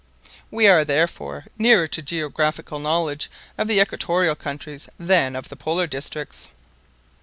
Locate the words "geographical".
2.01-2.79